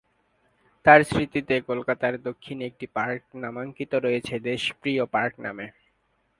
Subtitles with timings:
[0.85, 5.67] তাঁর স্মৃতিতে কলকাতার দক্ষিণে একটি পার্ক নামাঙ্কিত রয়েছে 'দেশপ্রিয় পার্ক' নামে।